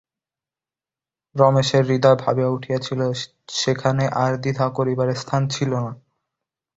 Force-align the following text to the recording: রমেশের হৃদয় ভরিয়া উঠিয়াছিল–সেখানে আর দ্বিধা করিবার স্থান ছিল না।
রমেশের 1.35 1.83
হৃদয় 1.85 2.17
ভরিয়া 2.19 2.49
উঠিয়াছিল–সেখানে 2.49 4.05
আর 4.15 4.31
দ্বিধা 4.37 4.67
করিবার 4.69 5.09
স্থান 5.15 5.41
ছিল 5.47 5.71
না। 5.85 5.91